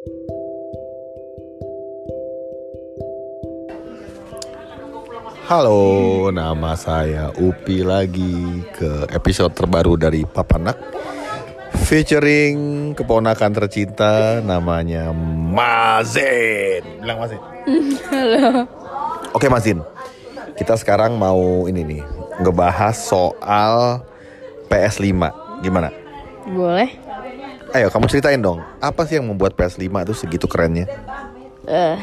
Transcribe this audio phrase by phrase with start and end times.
[0.00, 0.16] Halo,
[6.32, 10.80] nama saya Upi lagi ke episode terbaru dari Papanak
[11.84, 12.56] Featuring
[12.96, 15.12] keponakan tercinta namanya
[15.52, 17.40] Mazin Bilang Mazin
[18.08, 18.64] Halo.
[19.36, 19.84] Oke Mazin,
[20.56, 22.02] kita sekarang mau ini nih
[22.40, 24.00] Ngebahas soal
[24.72, 25.12] PS5
[25.60, 25.92] Gimana?
[26.48, 27.09] Boleh?
[27.70, 30.90] Ayo kamu ceritain dong Apa sih yang membuat PS5 itu segitu kerennya?
[31.70, 31.98] Eh.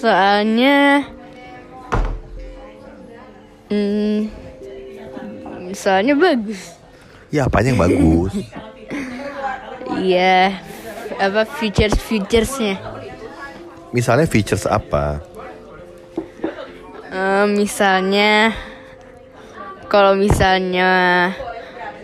[0.00, 1.04] soalnya
[3.70, 4.26] Hmm,
[5.70, 6.74] soalnya bagus.
[7.30, 8.34] Ya apanya yang bagus?
[9.90, 10.54] Iya,
[11.18, 12.78] apa features featuresnya?
[13.90, 15.18] Misalnya features apa?
[17.10, 18.54] Eh, misalnya,
[19.90, 20.88] kalau misalnya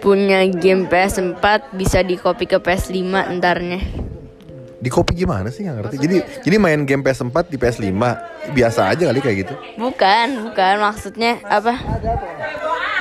[0.01, 3.81] punya game PS4 bisa di copy ke PS5 entarnya.
[4.77, 5.97] Di copy gimana sih nggak ngerti?
[5.99, 7.91] Jadi jadi main game PS4 di PS5
[8.53, 9.55] biasa aja kali kayak gitu.
[9.81, 11.81] Bukan, bukan maksudnya apa?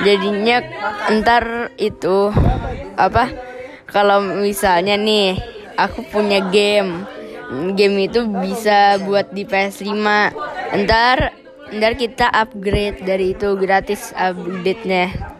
[0.02, 0.64] Jadinya
[1.12, 2.32] entar itu
[2.96, 3.28] apa?
[3.86, 5.38] Kalau misalnya nih
[5.76, 7.04] aku punya game,
[7.76, 9.94] game itu bisa buat di PS5.
[10.74, 11.36] Entar
[11.70, 15.35] entar kita upgrade dari itu gratis update-nya.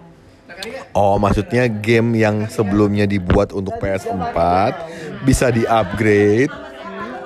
[0.96, 4.36] Oh, maksudnya game yang sebelumnya dibuat untuk PS4
[5.28, 6.52] bisa di-upgrade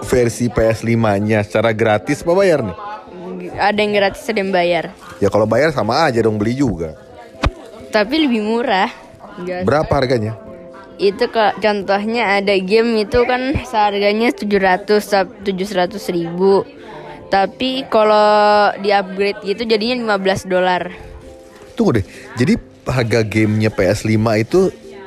[0.05, 2.77] versi PS5-nya secara gratis apa bayar nih?
[3.55, 4.85] Ada yang gratis, ada yang bayar.
[5.23, 6.97] Ya kalau bayar sama aja dong beli juga.
[7.95, 8.91] Tapi lebih murah.
[9.65, 10.35] Berapa harganya?
[11.01, 16.61] itu ke contohnya ada game itu kan seharganya 700 sab- 700 ribu
[17.33, 20.93] tapi kalau di upgrade gitu jadinya 15 dolar
[21.81, 22.05] Tunggu deh.
[22.37, 22.55] Jadi
[22.91, 24.61] harga gamenya PS5 itu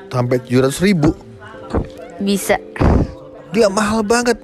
[0.10, 1.12] sampai 700 ribu.
[2.24, 2.56] bisa
[3.54, 4.40] Dia mahal banget.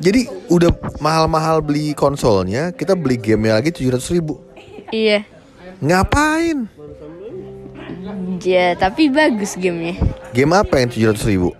[0.00, 4.40] Jadi udah mahal-mahal beli konsolnya, kita beli gamenya lagi 700 ribu.
[4.90, 5.22] iya
[5.80, 6.68] Ngapain?
[8.40, 10.00] ya tapi bagus gamenya
[10.32, 11.52] Game apa yang 700 ribu?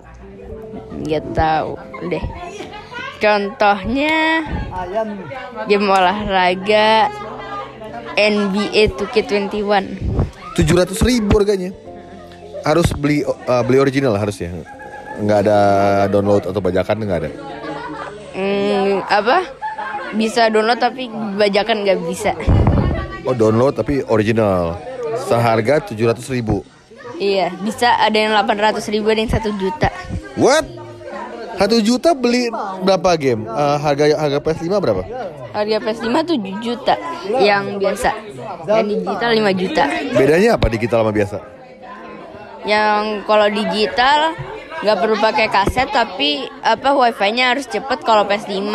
[1.00, 1.80] nggak tahu
[2.12, 2.24] deh
[3.20, 4.44] contohnya
[5.64, 7.08] game olahraga
[8.20, 10.09] NBA 2K21
[10.56, 11.70] 700 ribu harganya.
[12.66, 14.52] Harus beli uh, beli original harus ya
[15.20, 15.58] nggak ada
[16.08, 17.30] download atau bajakan nggak ada.
[18.36, 19.44] Hmm, apa?
[20.16, 22.32] Bisa download tapi bajakan nggak bisa.
[23.24, 24.80] Oh download tapi original.
[25.28, 26.64] Seharga 700 ribu.
[27.20, 28.00] Iya, bisa.
[28.00, 29.88] Ada yang 800 ribu, ada yang 1 juta.
[30.40, 30.64] what
[31.60, 32.48] satu juta beli
[32.80, 35.02] berapa game Uh, harga harga PS5 berapa
[35.52, 36.94] Harga PS5 7 juta
[37.42, 38.10] yang biasa.
[38.64, 39.84] Yang digital 5 juta.
[40.16, 41.38] bedanya apa digital sama biasa
[42.64, 44.18] Yang kalau digital
[44.80, 48.72] nggak perlu pakai kaset tapi apa wifi-nya harus cepet kalau PS5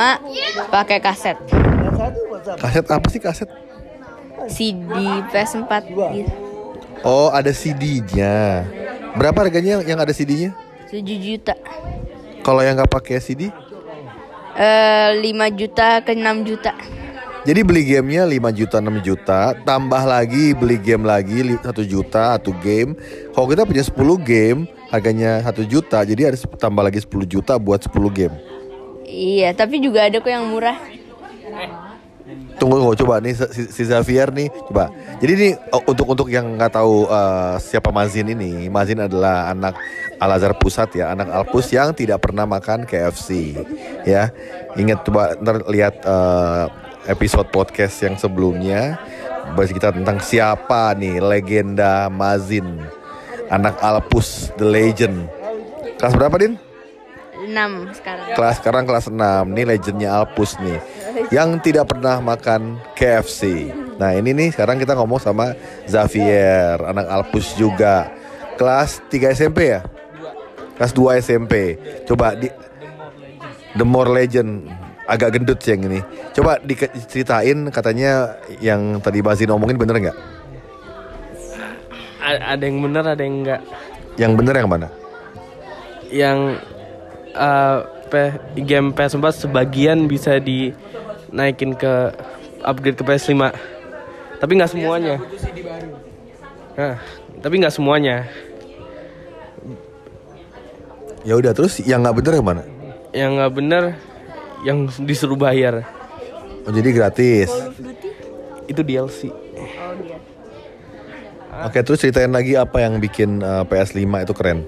[0.69, 1.37] pakai kaset.
[2.61, 3.49] kaset apa sih kaset
[4.45, 4.93] CD
[5.33, 6.33] PS4 gitu.
[7.01, 8.61] oh ada CD-nya
[9.17, 10.53] berapa harganya yang ada CD-nya
[10.85, 11.57] 7 juta.
[12.45, 13.49] Kalau yang nggak pakai CD
[14.55, 16.71] Eh 5 juta ke 6 juta.
[17.45, 22.49] Jadi beli gamenya 5 juta 6 juta Tambah lagi beli game lagi 1 juta satu
[22.57, 22.97] game
[23.37, 23.93] Kalau kita punya 10
[24.25, 28.33] game Harganya 1 juta Jadi harus tambah lagi 10 juta buat 10 game
[29.05, 30.75] Iya, tapi juga ada kok yang murah.
[32.25, 34.89] Tunggu, tunggu coba nih si, si Xavier nih coba.
[35.21, 39.77] Jadi nih oh, untuk untuk yang nggak tahu eh, siapa Mazin ini, Mazin adalah anak
[40.17, 43.53] Al Azhar Pusat ya, anak Alpus yang tidak pernah makan KFC
[44.09, 44.33] ya.
[44.73, 46.65] Ingat coba ntar lihat eh,
[47.13, 48.97] episode podcast yang sebelumnya
[49.53, 52.81] bahas kita tentang siapa nih legenda Mazin,
[53.53, 55.29] anak Alpus the legend.
[56.01, 56.57] Kelas berapa Din?
[57.45, 58.25] 6 sekarang.
[58.33, 60.81] Kelas sekarang kelas 6 Nih legendnya Alpus nih
[61.31, 65.55] Yang tidak pernah makan KFC Nah ini nih sekarang kita ngomong sama
[65.85, 68.11] Xavier Anak Alpus juga.
[68.55, 69.81] Kelas 3 SMP ya?
[70.75, 72.51] Kelas 2 SMP Coba di
[73.73, 74.67] The More Legend.
[75.05, 75.99] Agak gendut sih yang ini.
[76.33, 80.17] Coba diceritain katanya Yang tadi Bazin ngomongin bener nggak?
[82.19, 83.61] A- ada yang benar ada yang enggak
[84.15, 84.87] Yang bener yang mana?
[86.05, 86.39] yang
[87.33, 90.37] eh, P- game PS4 sebagian bisa
[91.29, 92.13] dinaikin ke
[92.65, 93.53] upgrade ke PS5
[94.35, 95.15] tapi nggak semuanya.
[96.75, 96.99] Nah,
[97.39, 98.27] tapi nggak semuanya.
[101.25, 102.63] Ya udah terus yang nggak bener yang mana?
[103.15, 103.83] yang nggak bener
[104.67, 105.87] yang disuruh bayar.
[106.67, 107.47] Oh, jadi gratis.
[108.65, 109.29] Itu DLC
[111.63, 114.59] Oke terus ceritain lagi apa yang bikin uh, PS5 itu keren.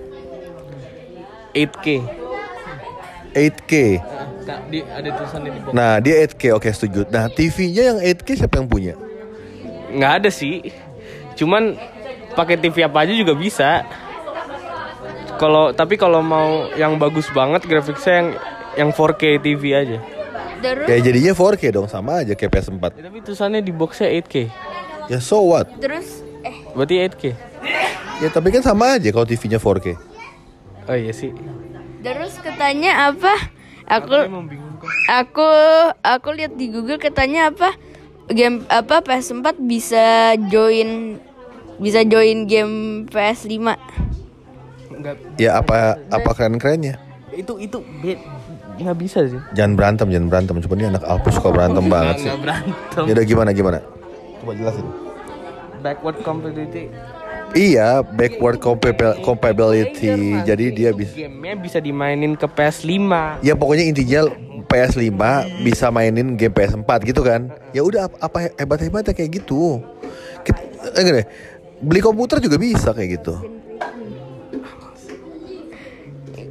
[1.51, 1.85] 8K
[3.35, 3.73] 8K.
[4.71, 5.71] Di, ada tulisannya di box.
[5.75, 7.01] Nah, dia 8K oke setuju.
[7.11, 8.93] Nah, TV-nya yang 8K siapa yang punya?
[9.91, 10.71] Nggak ada sih.
[11.35, 11.75] Cuman
[12.33, 13.83] pakai TV apa aja juga bisa.
[15.37, 18.27] Kalau tapi kalau mau yang bagus banget grafiknya yang
[18.77, 19.97] yang 4K TV aja.
[20.57, 22.83] Terus Ya jadinya 4K dong sama aja kayak PS4.
[22.97, 24.35] Ya, tapi tulisannya di boxnya 8K.
[25.07, 25.69] Ya so what?
[25.77, 27.23] terus eh Berarti 8K.
[28.17, 29.87] Ya tapi kan sama aja kalau TV-nya 4K.
[30.87, 31.35] Oh iya sih.
[32.01, 33.56] terus katanya apa?
[33.87, 34.15] Aku
[35.07, 35.47] aku
[36.03, 37.71] aku lihat di Google katanya apa?
[38.27, 41.15] Game apa PS4 bisa join
[41.79, 43.55] bisa join game PS5.
[44.91, 47.07] Enggak Ya apa apa keren-kerennya?
[47.37, 48.17] itu itu bed
[48.81, 49.37] nggak bisa sih.
[49.53, 50.55] Jangan berantem, jangan berantem.
[50.57, 52.29] Coba ini anak Alpus suka berantem banget sih.
[52.33, 53.03] Berantem.
[53.05, 53.79] Ya udah gimana gimana?
[54.41, 54.85] Coba jelasin.
[55.85, 56.89] Backward compatibility.
[57.53, 60.43] Iya, backward compatibil- compatibility.
[60.43, 63.39] Jadi dia bisa Gamenya bisa dimainin ke PS5.
[63.39, 64.27] Ya pokoknya intinya
[64.67, 65.15] PS5
[65.63, 67.47] bisa mainin game PS4 gitu kan.
[67.71, 69.79] Ya udah ap- apa hebat-hebatnya kayak gitu.
[70.43, 70.59] Kita,
[70.91, 71.23] eh, gini,
[71.79, 73.33] beli komputer juga bisa kayak gitu.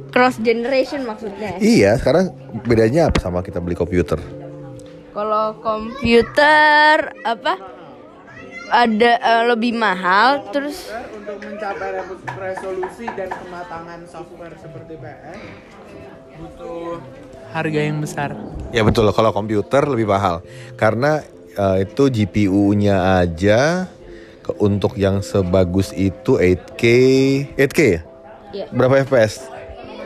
[0.09, 1.61] Cross generation maksudnya.
[1.61, 2.33] Iya, sekarang
[2.65, 4.17] bedanya apa sama kita beli komputer?
[5.13, 7.53] Kalau komputer apa
[8.67, 15.39] ada eh, lebih mahal terus untuk mencapai re- resolusi dan kematangan software seperti PS
[16.37, 17.01] butuh
[17.49, 18.35] harga yang besar.
[18.69, 20.43] Ya betul, kalau komputer lebih mahal
[20.75, 21.23] karena
[21.53, 23.87] eh, itu GPU-nya aja
[24.41, 26.81] ke- untuk yang sebagus itu 8K,
[27.55, 28.01] 8K ya?
[28.53, 28.65] Iya.
[28.69, 29.47] Berapa FPS?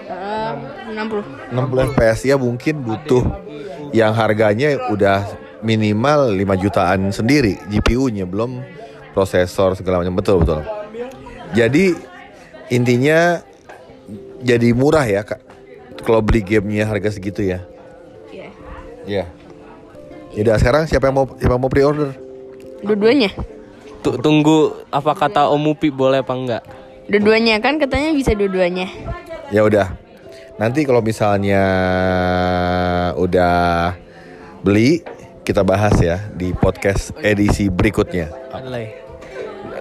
[0.07, 0.53] eh,
[0.91, 1.51] 60.
[1.51, 3.23] 60 FPS ya mungkin butuh
[3.91, 5.27] yang harganya udah
[5.61, 8.61] minimal 5 jutaan sendiri GPU-nya belum
[9.13, 10.61] prosesor segala macam betul betul.
[11.51, 11.93] Jadi
[12.71, 13.43] intinya
[14.41, 15.41] jadi murah ya kak
[16.01, 17.59] kalau beli gamenya harga segitu ya.
[18.31, 18.49] Iya.
[19.05, 19.25] Iya.
[20.31, 22.15] Yaudah sekarang siapa yang mau siapa yang mau pre-order?
[22.81, 23.29] Dua-duanya.
[24.01, 26.63] Tu- tunggu apa kata Om Upi boleh apa enggak?
[27.11, 28.87] Dua-duanya kan katanya bisa dua-duanya.
[29.51, 29.93] Ya udah.
[30.57, 31.63] Nanti kalau misalnya
[33.19, 33.93] udah
[34.63, 35.03] beli
[35.51, 38.31] kita bahas ya di podcast edisi berikutnya.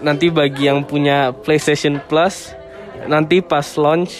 [0.02, 2.50] Nanti bagi yang punya PlayStation Plus
[3.06, 4.18] nanti pas launch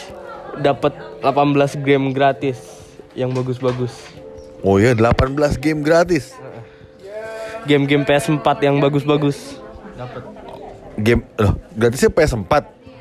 [0.62, 0.94] dapat
[1.26, 2.62] 18 game gratis
[3.18, 3.90] yang bagus-bagus.
[4.62, 6.38] Oh ya 18 game gratis.
[7.66, 9.58] Game-game PS4 yang bagus-bagus.
[9.98, 10.22] Dapat.
[11.02, 12.52] Game loh, gratisnya PS4.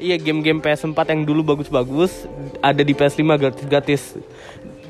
[0.01, 2.25] Iya, game-game PS4 yang dulu bagus-bagus
[2.65, 4.17] ada di PS5 gratis-gratis.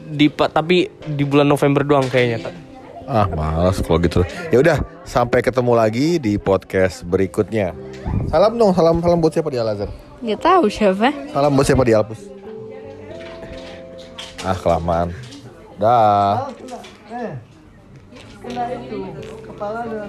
[0.09, 2.68] Di tapi di bulan November doang kayaknya.
[3.09, 4.21] Ah, males kalau gitu.
[4.53, 7.73] Ya udah, sampai ketemu lagi di podcast berikutnya.
[8.29, 9.89] Salam dong, salam salam buat siapa di Al Azhar?
[10.21, 11.09] Nggak tahu siapa.
[11.33, 12.21] Salam buat siapa di Alpus?
[14.45, 15.09] Ah, kelamaan.
[15.81, 16.53] Dah.
[18.45, 18.99] Kena itu
[19.41, 20.05] kepala.